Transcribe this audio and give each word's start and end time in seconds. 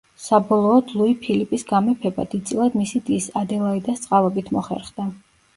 საბოლოოდ 0.21 0.93
ლუი 1.01 1.11
ფილიპის 1.25 1.65
გამეფება, 1.71 2.25
დიდწილად 2.33 2.79
მისი 2.81 3.03
დის, 3.11 3.29
ადელაიდას 3.43 4.05
წყალობით 4.07 4.51
მოხერხდა. 4.57 5.11